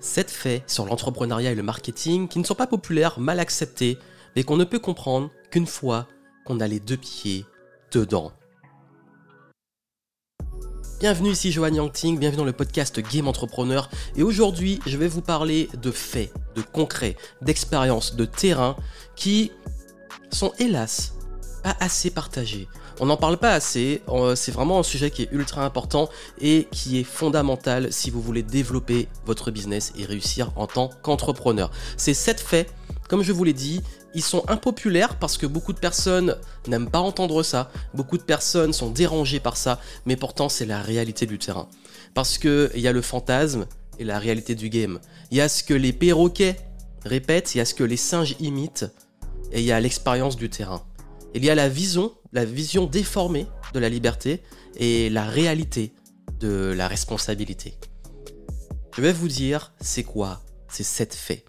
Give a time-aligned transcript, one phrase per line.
[0.00, 3.98] 7 faits sur l'entrepreneuriat et le marketing qui ne sont pas populaires, mal acceptés,
[4.34, 6.08] mais qu'on ne peut comprendre qu'une fois
[6.44, 7.44] qu'on a les deux pieds
[7.92, 8.32] dedans.
[11.00, 15.22] Bienvenue ici Johan Yangting, bienvenue dans le podcast Game Entrepreneur et aujourd'hui je vais vous
[15.22, 18.76] parler de faits, de concrets, d'expériences, de terrain
[19.16, 19.50] qui
[20.30, 21.14] sont hélas
[21.62, 22.68] pas assez partagés.
[23.02, 26.68] On n'en parle pas assez, euh, c'est vraiment un sujet qui est ultra important et
[26.70, 31.70] qui est fondamental si vous voulez développer votre business et réussir en tant qu'entrepreneur.
[31.96, 32.70] Ces 7 faits,
[33.08, 33.80] comme je vous l'ai dit,
[34.12, 36.36] ils sont impopulaires parce que beaucoup de personnes
[36.68, 40.82] n'aiment pas entendre ça, beaucoup de personnes sont dérangées par ça, mais pourtant c'est la
[40.82, 41.68] réalité du terrain.
[42.12, 43.64] Parce qu'il y a le fantasme
[43.98, 45.00] et la réalité du game.
[45.30, 46.56] Il y a ce que les perroquets
[47.06, 48.84] répètent, il y a ce que les singes imitent,
[49.52, 50.82] et il y a l'expérience du terrain.
[51.32, 54.42] Il y a la vision, la vision déformée de la liberté
[54.76, 55.92] et la réalité
[56.40, 57.74] de la responsabilité.
[58.96, 61.44] Je vais vous dire c'est quoi ces sept faits.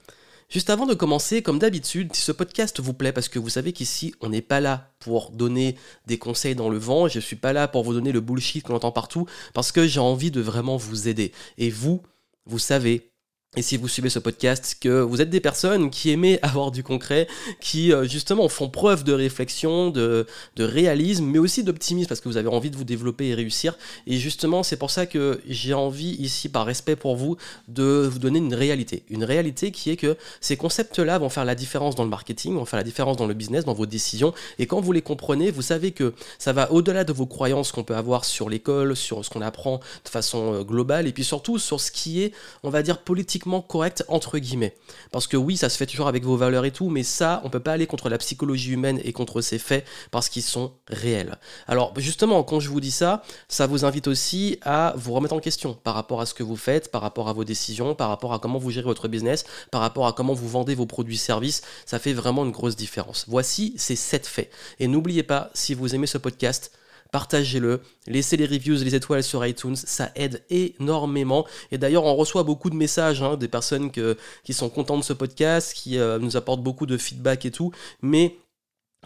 [0.50, 3.72] Juste avant de commencer, comme d'habitude, si ce podcast vous plaît, parce que vous savez
[3.74, 5.76] qu'ici, on n'est pas là pour donner
[6.08, 8.64] des conseils dans le vent, je ne suis pas là pour vous donner le bullshit
[8.64, 11.32] qu'on entend partout, parce que j'ai envie de vraiment vous aider.
[11.58, 12.04] Et vous,
[12.46, 13.11] vous savez
[13.58, 16.84] et si vous suivez ce podcast, que vous êtes des personnes qui aimez avoir du
[16.84, 17.28] concret,
[17.60, 20.26] qui euh, justement font preuve de réflexion, de,
[20.58, 23.78] réalisme, mais aussi d'optimisme parce que vous avez envie de vous développer et réussir.
[24.08, 27.36] Et justement, c'est pour ça que j'ai envie ici, par respect pour vous,
[27.68, 29.04] de vous donner une réalité.
[29.10, 32.64] Une réalité qui est que ces concepts-là vont faire la différence dans le marketing, vont
[32.64, 34.34] faire la différence dans le business, dans vos décisions.
[34.60, 37.84] Et quand vous les comprenez, vous savez que ça va au-delà de vos croyances qu'on
[37.84, 41.60] peut avoir sur l'école, sur ce qu'on apprend de façon euh, globale, et puis surtout
[41.60, 42.32] sur ce qui est,
[42.64, 44.76] on va dire, politique correct entre guillemets.
[45.12, 47.50] Parce que oui, ça se fait toujours avec vos valeurs et tout, mais ça, on
[47.50, 51.38] peut pas aller contre la psychologie humaine et contre ces faits parce qu'ils sont réels.
[51.68, 55.40] Alors justement, quand je vous dis ça, ça vous invite aussi à vous remettre en
[55.40, 58.34] question par rapport à ce que vous faites, par rapport à vos décisions, par rapport
[58.34, 61.62] à comment vous gérez votre business, par rapport à comment vous vendez vos produits services.
[61.86, 63.26] Ça fait vraiment une grosse différence.
[63.28, 64.52] Voici ces 7 faits.
[64.80, 66.72] Et n'oubliez pas, si vous aimez ce podcast,
[67.12, 71.46] partagez-le, laissez les reviews, les étoiles sur iTunes, ça aide énormément.
[71.72, 75.14] Et d'ailleurs, on reçoit beaucoup de messages hein, des personnes qui sont contentes de ce
[75.14, 77.72] podcast, qui euh, nous apportent beaucoup de feedback et tout.
[78.02, 78.38] Mais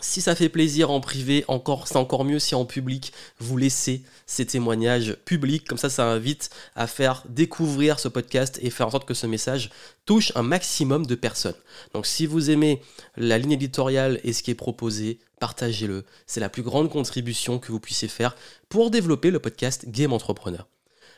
[0.01, 4.03] si ça fait plaisir en privé, encore, c'est encore mieux si en public vous laissez
[4.25, 5.65] ces témoignages publics.
[5.65, 9.25] Comme ça, ça invite à faire découvrir ce podcast et faire en sorte que ce
[9.25, 9.69] message
[10.05, 11.55] touche un maximum de personnes.
[11.93, 12.81] Donc, si vous aimez
[13.15, 16.03] la ligne éditoriale et ce qui est proposé, partagez-le.
[16.27, 18.35] C'est la plus grande contribution que vous puissiez faire
[18.67, 20.67] pour développer le podcast Game Entrepreneur.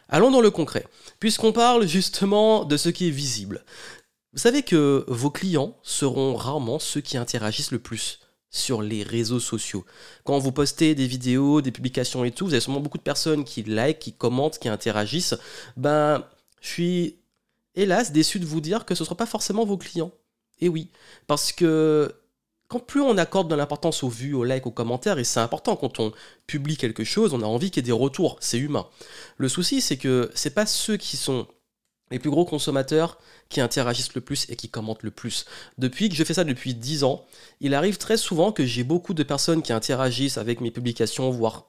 [0.08, 0.86] Allons dans le concret,
[1.20, 3.66] puisqu'on parle justement de ce qui est visible.
[4.34, 8.20] Vous savez que vos clients seront rarement ceux qui interagissent le plus
[8.58, 9.86] sur les réseaux sociaux.
[10.24, 13.44] Quand vous postez des vidéos, des publications et tout, vous avez sûrement beaucoup de personnes
[13.44, 15.36] qui like, qui commentent, qui interagissent.
[15.78, 16.24] Ben,
[16.62, 17.16] je suis
[17.76, 20.12] hélas déçu de vous dire que ce ne sera pas forcément vos clients.
[20.60, 20.90] Et oui,
[21.28, 22.14] parce que
[22.68, 25.76] quand plus on accorde de l'importance aux vues, aux likes, aux commentaires, et c'est important
[25.76, 26.12] quand on
[26.48, 28.88] publie quelque chose, on a envie qu'il y ait des retours, c'est humain.
[29.38, 31.48] Le souci, c'est que c'est pas ceux qui sont
[32.12, 33.18] les plus gros consommateurs
[33.50, 35.46] qui interagissent le plus et qui commentent le plus.
[35.78, 37.26] Depuis que je fais ça depuis 10 ans,
[37.62, 41.66] il arrive très souvent que j'ai beaucoup de personnes qui interagissent avec mes publications, voire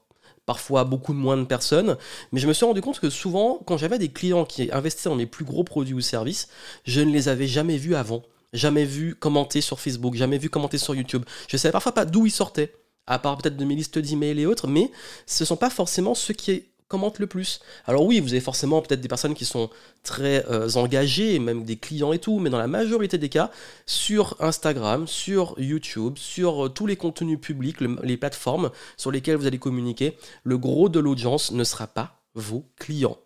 [0.47, 1.99] parfois beaucoup moins de personnes,
[2.33, 5.15] mais je me suis rendu compte que souvent, quand j'avais des clients qui investissaient dans
[5.15, 6.49] mes plus gros produits ou services,
[6.85, 8.23] je ne les avais jamais vus avant,
[8.55, 11.25] jamais vus commenter sur Facebook, jamais vus commenter sur YouTube.
[11.49, 12.73] Je ne savais parfois pas d'où ils sortaient,
[13.07, 14.91] à part peut-être de mes listes d'emails et autres, mais
[15.27, 17.61] ce ne sont pas forcément ceux qui commente le plus.
[17.87, 19.71] Alors oui, vous avez forcément peut-être des personnes qui sont
[20.03, 23.51] très euh, engagées, même des clients et tout, mais dans la majorité des cas,
[23.87, 29.47] sur Instagram, sur YouTube, sur euh, tous les contenus publics, les plateformes sur lesquelles vous
[29.47, 33.19] allez communiquer, le gros de l'audience ne sera pas vos clients.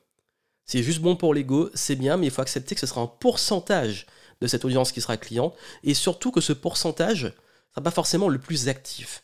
[0.64, 3.06] C'est juste bon pour l'ego, c'est bien, mais il faut accepter que ce sera un
[3.06, 4.06] pourcentage
[4.40, 7.30] de cette audience qui sera client, et surtout que ce pourcentage ne
[7.74, 9.22] sera pas forcément le plus actif.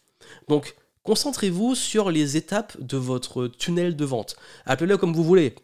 [0.48, 0.76] Donc,
[1.08, 4.36] Concentrez-vous sur les étapes de votre tunnel de vente.
[4.66, 5.54] Appelez-le comme vous voulez.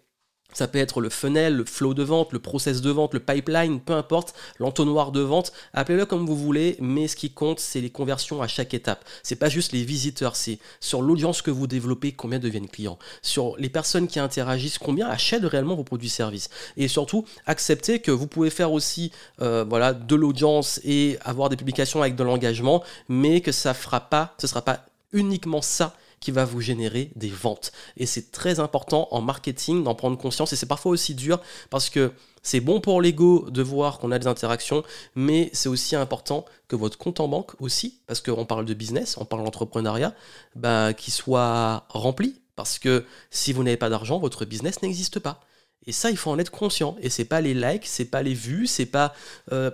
[0.54, 3.78] Ça peut être le funnel, le flow de vente, le process de vente, le pipeline,
[3.78, 7.90] peu importe, l'entonnoir de vente, appelez-le comme vous voulez, mais ce qui compte, c'est les
[7.90, 9.04] conversions à chaque étape.
[9.22, 13.54] C'est pas juste les visiteurs, c'est sur l'audience que vous développez, combien deviennent clients, sur
[13.58, 16.48] les personnes qui interagissent, combien achètent réellement vos produits services.
[16.78, 19.12] Et surtout, acceptez que vous pouvez faire aussi
[19.42, 24.08] euh, voilà, de l'audience et avoir des publications avec de l'engagement, mais que ça fera
[24.38, 27.72] sera pas uniquement ça qui va vous générer des ventes.
[27.96, 30.52] Et c'est très important en marketing d'en prendre conscience.
[30.52, 31.40] Et c'est parfois aussi dur
[31.70, 32.12] parce que
[32.42, 34.82] c'est bon pour l'ego de voir qu'on a des interactions,
[35.14, 39.16] mais c'est aussi important que votre compte en banque aussi, parce qu'on parle de business,
[39.18, 40.14] on parle d'entrepreneuriat,
[40.54, 42.40] bah, qu'il soit rempli.
[42.56, 45.40] Parce que si vous n'avez pas d'argent, votre business n'existe pas.
[45.86, 46.96] Et ça, il faut en être conscient.
[47.00, 49.14] Et c'est pas les likes, c'est pas les vues, c'est pas
[49.52, 49.70] euh,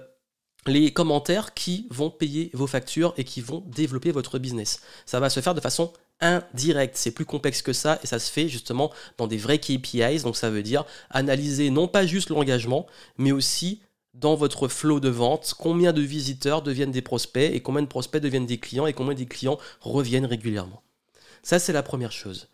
[0.66, 4.80] les commentaires qui vont payer vos factures et qui vont développer votre business.
[5.06, 6.96] Ça va se faire de façon indirecte.
[6.96, 10.22] C'est plus complexe que ça et ça se fait justement dans des vrais KPIs.
[10.22, 12.86] Donc ça veut dire analyser non pas juste l'engagement,
[13.16, 13.80] mais aussi
[14.14, 18.20] dans votre flow de vente, combien de visiteurs deviennent des prospects et combien de prospects
[18.20, 20.82] deviennent des clients et combien des clients reviennent régulièrement.
[21.42, 22.48] Ça, c'est la première chose.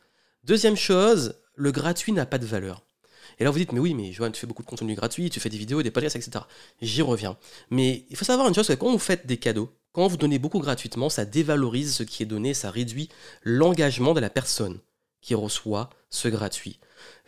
[0.45, 2.85] Deuxième chose, le gratuit n'a pas de valeur.
[3.39, 5.41] Et là, vous dites, mais oui, mais Johan, tu fais beaucoup de contenu gratuit, tu
[5.41, 6.45] fais des vidéos, des podcasts, etc.
[6.81, 7.37] J'y reviens.
[7.71, 10.17] Mais il faut savoir une chose, c'est que quand vous faites des cadeaux, quand vous
[10.17, 13.09] donnez beaucoup gratuitement, ça dévalorise ce qui est donné, ça réduit
[13.43, 14.79] l'engagement de la personne
[15.21, 16.79] qui reçoit ce gratuit.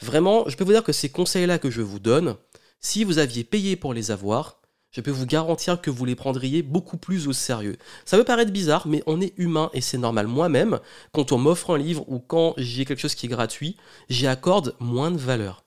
[0.01, 2.37] Vraiment, je peux vous dire que ces conseils-là que je vous donne,
[2.81, 4.61] si vous aviez payé pour les avoir,
[4.91, 7.77] je peux vous garantir que vous les prendriez beaucoup plus au sérieux.
[8.05, 10.27] Ça peut paraître bizarre, mais on est humain et c'est normal.
[10.27, 10.81] Moi-même,
[11.13, 13.77] quand on m'offre un livre ou quand j'ai quelque chose qui est gratuit,
[14.09, 15.65] j'y accorde moins de valeur.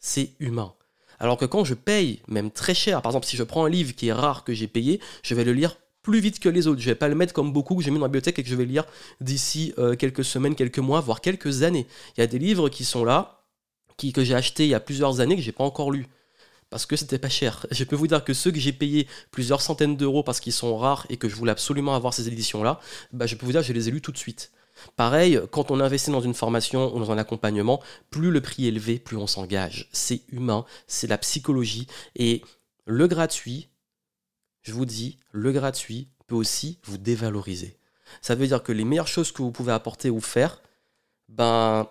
[0.00, 0.74] C'est humain.
[1.18, 3.94] Alors que quand je paye, même très cher, par exemple si je prends un livre
[3.94, 6.80] qui est rare que j'ai payé, je vais le lire plus vite que les autres.
[6.80, 8.48] Je vais pas le mettre comme beaucoup que j'ai mis dans la bibliothèque et que
[8.48, 8.86] je vais lire
[9.20, 11.86] d'ici euh, quelques semaines, quelques mois, voire quelques années.
[12.16, 13.40] Il y a des livres qui sont là,
[14.10, 16.06] que j'ai achetés il y a plusieurs années que j'ai pas encore lus
[16.70, 17.66] parce que c'était pas cher.
[17.70, 20.76] Je peux vous dire que ceux que j'ai payés plusieurs centaines d'euros parce qu'ils sont
[20.76, 22.80] rares et que je voulais absolument avoir ces éditions-là,
[23.12, 24.52] bah, je peux vous dire que je les ai lus tout de suite.
[24.96, 27.80] Pareil, quand on investit dans une formation ou dans un accompagnement,
[28.10, 29.88] plus le prix est élevé, plus on s'engage.
[29.92, 31.86] C'est humain, c'est la psychologie.
[32.16, 32.42] Et
[32.86, 33.68] le gratuit,
[34.62, 37.76] je vous dis, le gratuit peut aussi vous dévaloriser.
[38.22, 40.60] Ça veut dire que les meilleures choses que vous pouvez apporter ou faire,
[41.28, 41.88] ben,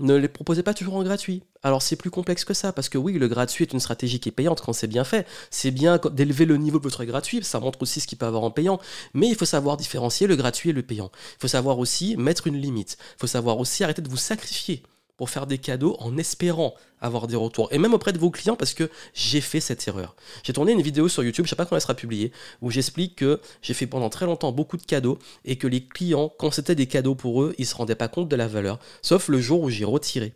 [0.00, 1.42] ne les proposez pas toujours en gratuit.
[1.62, 4.28] Alors c'est plus complexe que ça, parce que oui, le gratuit est une stratégie qui
[4.28, 5.26] est payante quand c'est bien fait.
[5.50, 8.42] C'est bien d'élever le niveau de votre gratuit, ça montre aussi ce qu'il peut avoir
[8.42, 8.80] en payant.
[9.14, 11.10] Mais il faut savoir différencier le gratuit et le payant.
[11.38, 12.96] Il faut savoir aussi mettre une limite.
[13.16, 14.82] Il faut savoir aussi arrêter de vous sacrifier
[15.22, 17.68] pour faire des cadeaux en espérant avoir des retours.
[17.70, 20.16] Et même auprès de vos clients, parce que j'ai fait cette erreur.
[20.42, 22.72] J'ai tourné une vidéo sur YouTube, je ne sais pas quand elle sera publiée, où
[22.72, 26.50] j'explique que j'ai fait pendant très longtemps beaucoup de cadeaux et que les clients, quand
[26.50, 28.80] c'était des cadeaux pour eux, ils ne se rendaient pas compte de la valeur.
[29.00, 30.34] Sauf le jour où j'ai retiré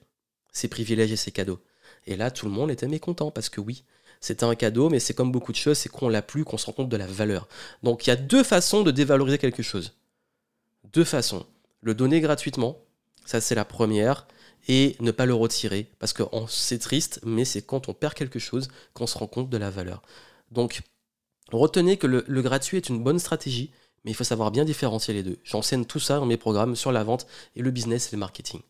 [0.52, 1.58] ces privilèges et ces cadeaux.
[2.06, 3.82] Et là, tout le monde était mécontent parce que oui,
[4.20, 6.66] c'était un cadeau, mais c'est comme beaucoup de choses, c'est qu'on l'a plus, qu'on se
[6.66, 7.48] rend compte de la valeur.
[7.82, 9.96] Donc il y a deux façons de dévaloriser quelque chose.
[10.92, 11.44] Deux façons.
[11.82, 12.78] Le donner gratuitement,
[13.24, 14.28] ça c'est la première,
[14.68, 18.38] et ne pas le retirer, parce que c'est triste, mais c'est quand on perd quelque
[18.38, 20.02] chose qu'on se rend compte de la valeur.
[20.50, 20.82] Donc
[21.52, 23.70] retenez que le, gratuit est une bonne stratégie,
[24.04, 25.38] mais il faut savoir bien différencier les deux.
[25.44, 28.60] J'enseigne tout ça dans mes programmes sur la vente et le business et le marketing.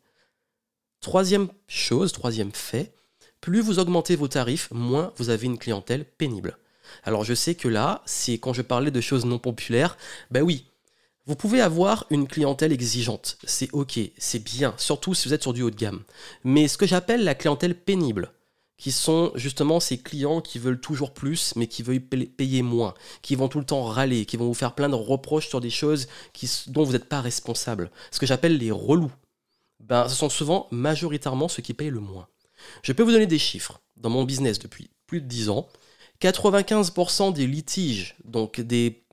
[1.00, 2.92] Troisième chose, troisième fait,
[3.40, 6.58] plus vous augmentez vos tarifs, moins vous avez une clientèle pénible.
[7.04, 9.96] Alors je sais que là, c'est quand je parlais de choses non populaires,
[10.31, 10.66] ben oui,
[11.26, 15.52] vous pouvez avoir une clientèle exigeante, c'est ok, c'est bien, surtout si vous êtes sur
[15.52, 16.02] du haut de gamme.
[16.44, 18.32] Mais ce que j'appelle la clientèle pénible,
[18.78, 23.34] qui sont justement ces clients qui veulent toujours plus, mais qui veulent payer moins, qui
[23.34, 26.08] vont tout le temps râler, qui vont vous faire plein de reproches sur des choses
[26.67, 27.90] dont vous n'êtes pas responsable.
[28.11, 29.12] Ce que j'appelle les relous
[29.81, 32.28] ben, ce sont souvent majoritairement ceux qui payent le moins.
[32.82, 33.81] Je peux vous donner des chiffres.
[33.96, 35.69] Dans mon business depuis plus de 10 ans,
[36.20, 39.05] 95% des litiges, donc des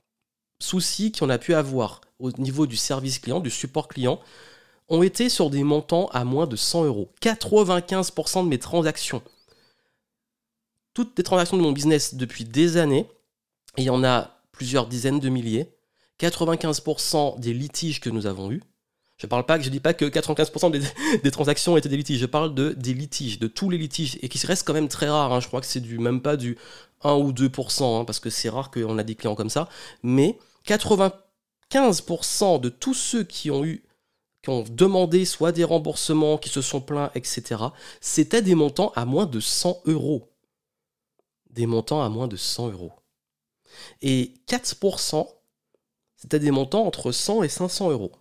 [0.58, 4.20] soucis qu'on a pu avoir au niveau du service client, du support client,
[4.88, 7.10] ont été sur des montants à moins de 100 euros.
[7.22, 9.22] 95% de mes transactions.
[10.92, 13.06] Toutes les transactions de mon business depuis des années,
[13.76, 15.74] il y en a plusieurs dizaines de milliers,
[16.20, 18.62] 95% des litiges que nous avons eus,
[19.16, 20.70] je parle pas je dis pas que 95%
[21.22, 22.20] des, transactions étaient des litiges.
[22.20, 25.08] Je parle de des litiges, de tous les litiges et qui restent quand même très
[25.08, 25.32] rares.
[25.32, 25.40] Hein.
[25.40, 26.58] Je crois que c'est du même pas du
[27.02, 29.68] 1 ou 2% hein, parce que c'est rare qu'on a des clients comme ça.
[30.02, 30.38] Mais
[31.70, 33.84] 95% de tous ceux qui ont eu
[34.42, 37.62] qui ont demandé soit des remboursements, qui se sont plaints, etc.,
[38.02, 40.30] c'était des montants à moins de 100 euros.
[41.48, 42.92] Des montants à moins de 100 euros.
[44.02, 45.26] Et 4%,
[46.14, 48.12] c'était des montants entre 100 et 500 euros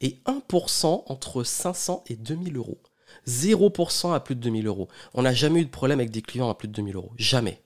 [0.00, 2.78] et 1% entre 500 et 2000 euros.
[3.26, 4.88] 0% à plus de 2000 euros.
[5.14, 7.12] On n'a jamais eu de problème avec des clients à plus de 2000 euros.
[7.16, 7.63] Jamais.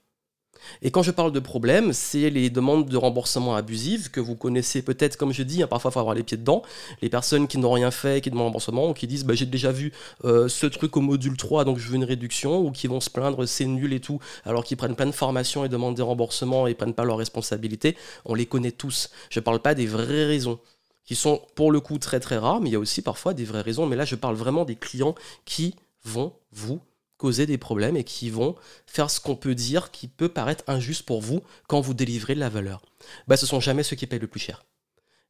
[0.81, 4.81] Et quand je parle de problème, c'est les demandes de remboursement abusives que vous connaissez
[4.81, 6.63] peut-être, comme je dis, hein, parfois il faut avoir les pieds dedans.
[7.01, 9.71] Les personnes qui n'ont rien fait, qui demandent remboursement, ou qui disent bah, j'ai déjà
[9.71, 9.91] vu
[10.25, 13.09] euh, ce truc au module 3, donc je veux une réduction, ou qui vont se
[13.09, 16.67] plaindre c'est nul et tout, alors qu'ils prennent plein de formations et demandent des remboursements
[16.67, 17.95] et prennent pas leurs responsabilités.
[18.25, 19.09] On les connaît tous.
[19.29, 20.59] Je ne parle pas des vraies raisons
[21.05, 23.45] qui sont pour le coup très très rares, mais il y a aussi parfois des
[23.45, 23.87] vraies raisons.
[23.87, 26.79] Mais là, je parle vraiment des clients qui vont vous
[27.19, 28.55] causer des problèmes et qui vont
[28.87, 32.39] faire ce qu'on peut dire qui peut paraître injuste pour vous quand vous délivrez de
[32.39, 32.81] la valeur.
[33.27, 34.65] Bah, ce sont jamais ceux qui payent le plus cher.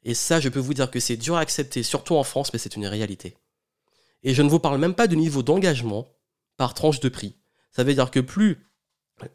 [0.03, 2.59] Et ça, je peux vous dire que c'est dur à accepter, surtout en France, mais
[2.59, 3.35] c'est une réalité.
[4.23, 6.07] Et je ne vous parle même pas du niveau d'engagement
[6.55, 7.35] par tranche de prix.
[7.71, 8.65] Ça veut dire que plus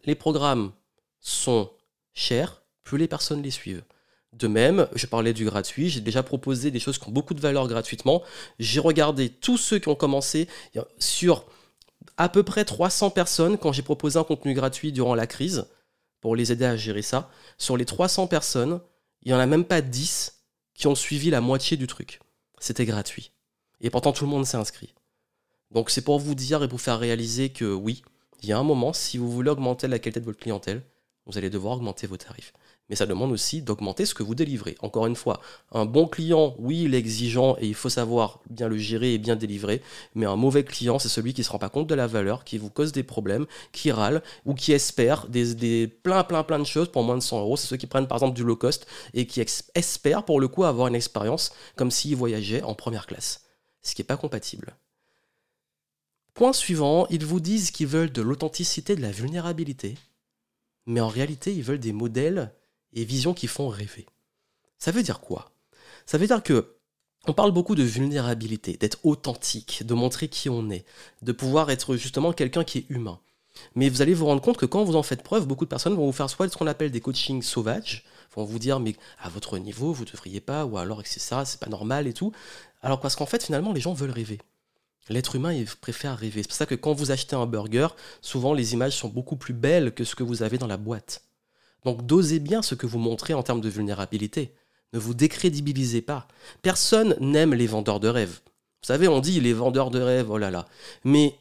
[0.04, 0.72] les programmes
[1.20, 1.70] sont
[2.14, 3.84] chers, plus les personnes les suivent.
[4.32, 7.40] De même, je parlais du gratuit, j'ai déjà proposé des choses qui ont beaucoup de
[7.40, 8.22] valeur gratuitement.
[8.58, 10.48] J'ai regardé tous ceux qui ont commencé
[10.98, 11.46] sur
[12.16, 15.66] à peu près 300 personnes quand j'ai proposé un contenu gratuit durant la crise
[16.20, 17.30] pour les aider à gérer ça.
[17.58, 18.80] Sur les 300 personnes,
[19.22, 20.42] il n'y en a même pas 10
[20.74, 22.20] qui ont suivi la moitié du truc.
[22.58, 23.32] C'était gratuit.
[23.80, 24.94] Et pourtant, tout le monde s'est inscrit.
[25.70, 28.02] Donc c'est pour vous dire et vous faire réaliser que oui,
[28.42, 30.82] il y a un moment, si vous voulez augmenter la qualité de votre clientèle,
[31.26, 32.52] vous allez devoir augmenter vos tarifs
[32.88, 34.76] mais ça demande aussi d'augmenter ce que vous délivrez.
[34.80, 35.40] Encore une fois,
[35.72, 39.18] un bon client, oui, il est exigeant et il faut savoir bien le gérer et
[39.18, 39.82] bien délivrer,
[40.14, 42.44] mais un mauvais client, c'est celui qui ne se rend pas compte de la valeur,
[42.44, 46.58] qui vous cause des problèmes, qui râle ou qui espère des, des plein, plein, plein
[46.58, 47.56] de choses pour moins de 100 euros.
[47.56, 50.64] C'est ceux qui prennent par exemple du low cost et qui espèrent pour le coup
[50.64, 53.42] avoir une expérience comme s'ils voyageaient en première classe,
[53.82, 54.76] ce qui n'est pas compatible.
[56.34, 59.94] Point suivant, ils vous disent qu'ils veulent de l'authenticité, de la vulnérabilité,
[60.84, 62.52] mais en réalité, ils veulent des modèles
[62.94, 64.06] et visions qui font rêver.
[64.78, 65.52] Ça veut dire quoi?
[66.06, 66.74] Ça veut dire que
[67.26, 70.84] on parle beaucoup de vulnérabilité, d'être authentique, de montrer qui on est,
[71.22, 73.18] de pouvoir être justement quelqu'un qui est humain.
[73.74, 75.94] Mais vous allez vous rendre compte que quand vous en faites preuve, beaucoup de personnes
[75.94, 79.28] vont vous faire soit ce qu'on appelle des coachings sauvages, vont vous dire mais à
[79.28, 81.20] votre niveau vous ne devriez pas, ou alors etc.
[81.44, 82.32] C'est pas normal et tout.
[82.82, 84.38] Alors parce qu'en fait finalement les gens veulent rêver.
[85.08, 86.42] L'être humain il préfère rêver.
[86.42, 87.88] C'est pour ça que quand vous achetez un burger,
[88.20, 91.22] souvent les images sont beaucoup plus belles que ce que vous avez dans la boîte.
[91.84, 94.54] Donc dosez bien ce que vous montrez en termes de vulnérabilité.
[94.92, 96.28] Ne vous décrédibilisez pas.
[96.62, 98.40] Personne n'aime les vendeurs de rêves.
[98.82, 100.66] Vous savez, on dit les vendeurs de rêves, oh là là.
[101.04, 101.38] Mais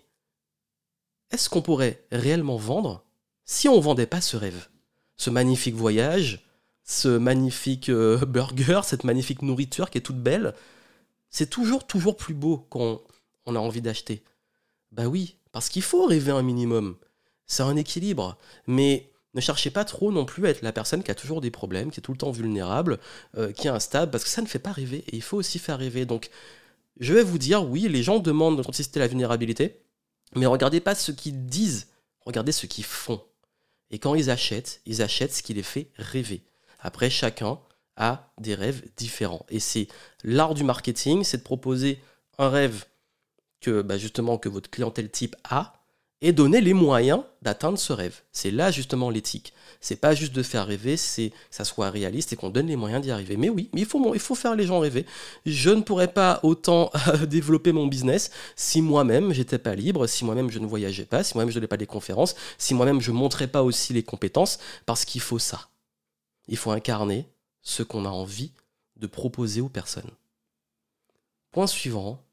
[1.32, 3.04] est-ce qu'on pourrait réellement vendre
[3.46, 4.70] si on ne vendait pas ce rêve?
[5.18, 6.46] Ce magnifique voyage,
[6.84, 10.54] ce magnifique euh, burger, cette magnifique nourriture qui est toute belle,
[11.30, 13.02] c'est toujours, toujours plus beau qu'on
[13.46, 14.24] on a envie d'acheter.
[14.92, 16.96] Bah oui, parce qu'il faut rêver un minimum.
[17.46, 18.38] C'est un équilibre.
[18.68, 21.52] Mais ne cherchez pas trop non plus à être la personne qui a toujours des
[21.52, 23.00] problèmes, qui est tout le temps vulnérable,
[23.38, 25.60] euh, qui est instable, parce que ça ne fait pas rêver, et il faut aussi
[25.60, 26.06] faire rêver.
[26.06, 26.30] Donc,
[27.00, 29.82] je vais vous dire, oui, les gens demandent d'authenticité la vulnérabilité,
[30.36, 31.88] mais regardez pas ce qu'ils disent,
[32.22, 33.22] regardez ce qu'ils font.
[33.90, 36.44] Et quand ils achètent, ils achètent ce qui les fait rêver.
[36.80, 37.60] Après, chacun
[37.96, 39.46] a des rêves différents.
[39.50, 39.88] Et c'est
[40.24, 42.00] l'art du marketing, c'est de proposer
[42.38, 42.86] un rêve
[43.62, 45.83] que bah, justement que votre clientèle type a,
[46.24, 48.22] et donner les moyens d'atteindre ce rêve.
[48.32, 49.54] C'est là justement l'éthique.
[49.82, 52.78] C'est pas juste de faire rêver, c'est que ça soit réaliste et qu'on donne les
[52.78, 53.36] moyens d'y arriver.
[53.36, 55.06] Mais oui, il faut, faire les gens rêver.
[55.46, 56.92] Je ne pourrais pas autant
[57.28, 61.34] développer mon business si moi-même j'étais pas libre, si moi-même je ne voyageais pas, si
[61.36, 65.04] moi-même je n'avais pas des conférences, si moi-même je montrais pas aussi les compétences, parce
[65.04, 65.68] qu'il faut ça.
[66.48, 67.28] Il faut incarner
[67.62, 68.54] ce qu'on a envie
[68.96, 70.12] de proposer aux personnes.
[71.52, 72.24] Point suivant,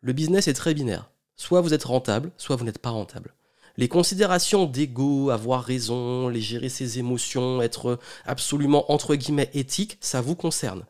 [0.00, 1.11] le business est très binaire.
[1.36, 3.34] Soit vous êtes rentable, soit vous n'êtes pas rentable.
[3.76, 10.20] Les considérations d'ego, avoir raison, les gérer ses émotions, être absolument entre guillemets éthique, ça
[10.20, 10.84] vous concerne.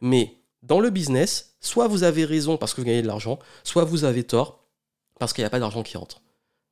[0.00, 3.84] Mais dans le business, soit vous avez raison parce que vous gagnez de l'argent, soit
[3.84, 4.64] vous avez tort
[5.18, 6.20] parce qu'il n'y a pas d'argent qui rentre.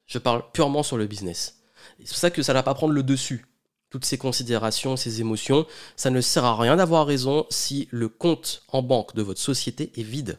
[0.06, 1.62] Je parle purement sur le business.
[1.98, 3.46] C'est pour ça que ça ne va pas prendre le dessus.
[3.88, 5.66] Toutes ces considérations, ces émotions,
[5.96, 9.92] ça ne sert à rien d'avoir raison si le compte en banque de votre société
[9.96, 10.38] est vide.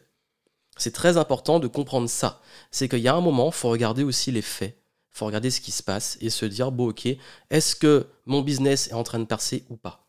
[0.77, 2.41] C'est très important de comprendre ça.
[2.71, 4.77] C'est qu'il y a un moment, il faut regarder aussi les faits.
[5.13, 7.07] Il faut regarder ce qui se passe et se dire, bon ok,
[7.49, 10.05] est-ce que mon business est en train de percer ou pas?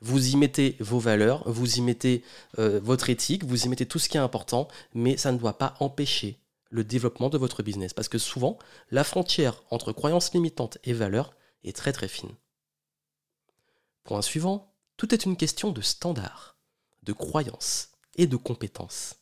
[0.00, 2.24] Vous y mettez vos valeurs, vous y mettez
[2.58, 5.58] euh, votre éthique, vous y mettez tout ce qui est important, mais ça ne doit
[5.58, 6.38] pas empêcher
[6.70, 7.92] le développement de votre business.
[7.92, 8.58] Parce que souvent,
[8.90, 11.34] la frontière entre croyances limitantes et valeurs
[11.64, 12.34] est très très fine.
[14.04, 16.56] Point suivant, tout est une question de standard,
[17.02, 19.16] de croyances et de compétences.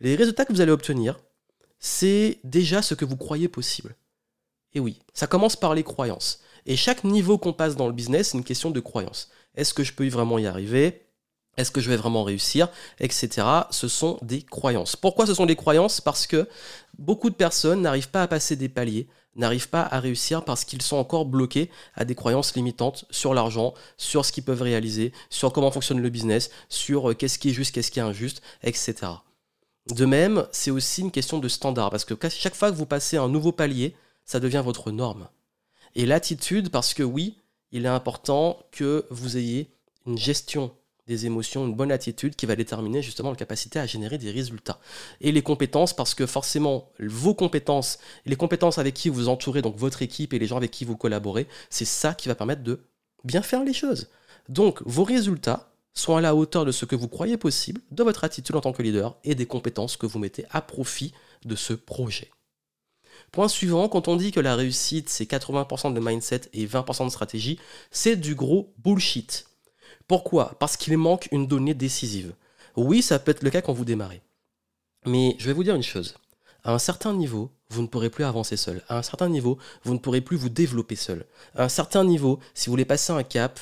[0.00, 1.18] Les résultats que vous allez obtenir,
[1.78, 3.96] c'est déjà ce que vous croyez possible.
[4.74, 6.40] Et oui, ça commence par les croyances.
[6.66, 9.30] Et chaque niveau qu'on passe dans le business, c'est une question de croyance.
[9.54, 11.02] Est-ce que je peux vraiment y arriver?
[11.56, 12.68] Est-ce que je vais vraiment réussir?
[13.00, 13.46] Etc.
[13.70, 14.96] Ce sont des croyances.
[14.96, 16.02] Pourquoi ce sont des croyances?
[16.02, 16.46] Parce que
[16.98, 20.82] beaucoup de personnes n'arrivent pas à passer des paliers, n'arrivent pas à réussir parce qu'ils
[20.82, 25.52] sont encore bloqués à des croyances limitantes sur l'argent, sur ce qu'ils peuvent réaliser, sur
[25.52, 29.12] comment fonctionne le business, sur euh, qu'est-ce qui est juste, qu'est-ce qui est injuste, etc.
[29.88, 33.16] De même, c'est aussi une question de standard, parce que chaque fois que vous passez
[33.16, 35.28] un nouveau palier, ça devient votre norme.
[35.94, 37.38] Et l'attitude, parce que oui,
[37.70, 39.70] il est important que vous ayez
[40.06, 40.72] une gestion
[41.06, 44.80] des émotions, une bonne attitude qui va déterminer justement la capacité à générer des résultats.
[45.20, 49.76] Et les compétences, parce que forcément, vos compétences, les compétences avec qui vous entourez, donc
[49.76, 52.80] votre équipe et les gens avec qui vous collaborez, c'est ça qui va permettre de
[53.22, 54.08] bien faire les choses.
[54.48, 58.22] Donc, vos résultats, sont à la hauteur de ce que vous croyez possible, de votre
[58.22, 61.12] attitude en tant que leader et des compétences que vous mettez à profit
[61.44, 62.30] de ce projet.
[63.32, 67.10] Point suivant, quand on dit que la réussite c'est 80% de mindset et 20% de
[67.10, 67.58] stratégie,
[67.90, 69.46] c'est du gros bullshit.
[70.06, 70.54] Pourquoi?
[70.60, 72.34] Parce qu'il manque une donnée décisive.
[72.76, 74.20] Oui, ça peut être le cas quand vous démarrez.
[75.06, 76.14] Mais je vais vous dire une chose.
[76.62, 78.82] À un certain niveau, vous ne pourrez plus avancer seul.
[78.88, 81.24] À un certain niveau, vous ne pourrez plus vous développer seul.
[81.54, 83.60] À un certain niveau, si vous voulez passer un cap,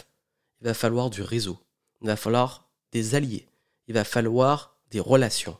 [0.61, 1.59] il va falloir du réseau.
[2.05, 3.49] Il va falloir des alliés.
[3.89, 5.57] Il va falloir des relations.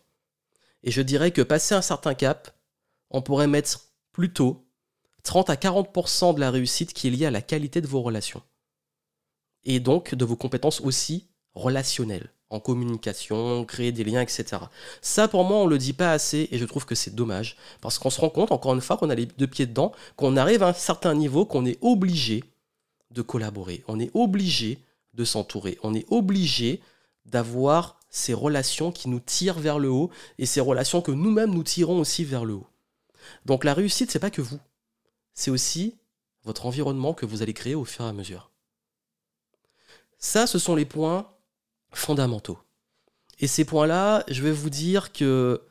[0.83, 2.55] Et je dirais que passer un certain cap,
[3.09, 3.81] on pourrait mettre
[4.13, 4.67] plutôt
[5.23, 8.43] 30 à 40% de la réussite qui est liée à la qualité de vos relations.
[9.65, 14.65] Et donc de vos compétences aussi relationnelles, en communication, créer des liens, etc.
[15.01, 17.57] Ça, pour moi, on ne le dit pas assez et je trouve que c'est dommage
[17.81, 20.37] parce qu'on se rend compte, encore une fois, qu'on a les deux pieds dedans, qu'on
[20.37, 22.45] arrive à un certain niveau, qu'on est obligé
[23.13, 24.84] de collaborer, on est obligé
[25.15, 26.81] de s'entourer, on est obligé
[27.27, 31.63] d'avoir ces relations qui nous tirent vers le haut et ces relations que nous-mêmes nous
[31.63, 32.67] tirons aussi vers le haut.
[33.47, 34.61] Donc la réussite, c'est pas que vous,
[35.33, 35.97] c'est aussi
[36.45, 38.51] votre environnement que vous allez créer au fur et à mesure.
[40.19, 41.31] Ça, ce sont les points
[41.93, 42.59] fondamentaux.
[43.41, 45.63] Et ces points-là, je vais vous dire que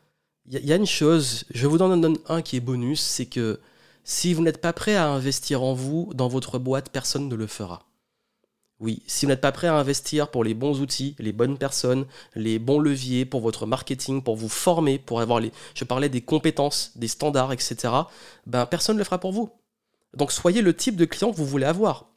[0.45, 3.61] il y, a une chose, je vous en donne un qui est bonus, c'est que
[4.03, 7.47] si vous n'êtes pas prêt à investir en vous, dans votre boîte, personne ne le
[7.47, 7.87] fera.
[8.83, 12.05] Oui, si vous n'êtes pas prêt à investir pour les bons outils, les bonnes personnes,
[12.35, 15.53] les bons leviers pour votre marketing, pour vous former, pour avoir les.
[15.73, 17.77] Je parlais des compétences, des standards, etc.
[18.45, 19.49] Ben, personne ne le fera pour vous.
[20.17, 22.07] Donc soyez le type de client que vous voulez avoir.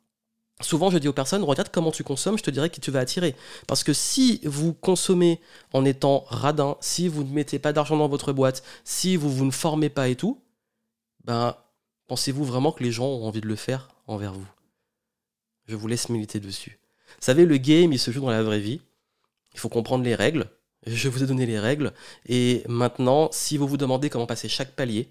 [0.61, 2.99] Souvent, je dis aux personnes, regarde comment tu consommes, je te dirai qui tu vas
[2.99, 3.37] attirer.
[3.69, 5.41] Parce que si vous consommez
[5.73, 9.45] en étant radin, si vous ne mettez pas d'argent dans votre boîte, si vous, vous
[9.45, 10.43] ne formez pas et tout,
[11.23, 11.55] ben,
[12.09, 14.56] pensez-vous vraiment que les gens ont envie de le faire envers vous?
[15.67, 16.79] Je vous laisse militer dessus.
[17.09, 18.81] Vous savez, le game, il se joue dans la vraie vie.
[19.55, 20.49] Il faut comprendre les règles.
[20.87, 21.93] Je vous ai donné les règles.
[22.29, 25.09] Et maintenant, si vous vous demandez comment passer chaque palier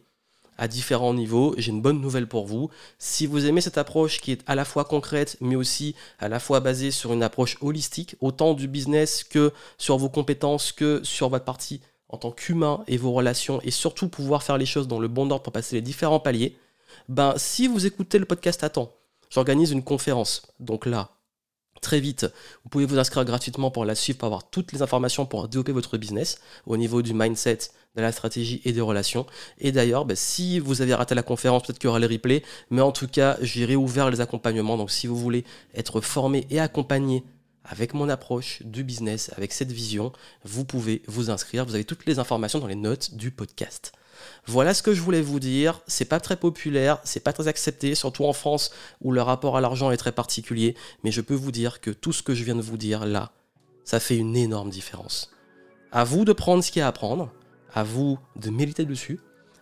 [0.57, 2.69] à différents niveaux, j'ai une bonne nouvelle pour vous.
[2.97, 6.39] Si vous aimez cette approche qui est à la fois concrète, mais aussi à la
[6.39, 11.29] fois basée sur une approche holistique, autant du business que sur vos compétences, que sur
[11.29, 14.99] votre partie en tant qu'humain et vos relations, et surtout pouvoir faire les choses dans
[14.99, 16.57] le bon ordre pour passer les différents paliers,
[17.09, 18.93] ben si vous écoutez le podcast à temps,
[19.29, 20.53] J'organise une conférence.
[20.59, 21.09] Donc là,
[21.81, 22.25] très vite,
[22.63, 25.71] vous pouvez vous inscrire gratuitement pour la suivre, pour avoir toutes les informations pour développer
[25.71, 27.59] votre business au niveau du mindset,
[27.95, 29.25] de la stratégie et des relations.
[29.59, 32.43] Et d'ailleurs, bah, si vous avez raté la conférence, peut-être qu'il y aura les replays,
[32.69, 34.77] mais en tout cas, j'ai réouvert les accompagnements.
[34.77, 37.23] Donc si vous voulez être formé et accompagné
[37.63, 40.11] avec mon approche du business, avec cette vision,
[40.43, 41.65] vous pouvez vous inscrire.
[41.65, 43.91] Vous avez toutes les informations dans les notes du podcast.
[44.45, 45.81] Voilà ce que je voulais vous dire.
[45.87, 49.61] C'est pas très populaire, c'est pas très accepté, surtout en France où le rapport à
[49.61, 50.75] l'argent est très particulier.
[51.03, 53.31] Mais je peux vous dire que tout ce que je viens de vous dire là,
[53.83, 55.31] ça fait une énorme différence.
[55.91, 57.31] À vous de prendre ce qu'il y a à prendre,
[57.73, 59.19] à vous de méditer dessus.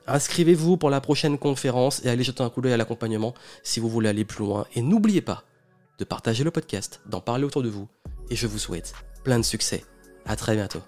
[0.07, 3.89] Inscrivez-vous pour la prochaine conférence et allez jeter un coup d'œil à l'accompagnement si vous
[3.89, 4.65] voulez aller plus loin.
[4.75, 5.43] Et n'oubliez pas
[5.99, 7.87] de partager le podcast, d'en parler autour de vous.
[8.29, 9.83] Et je vous souhaite plein de succès.
[10.25, 10.81] À très bientôt.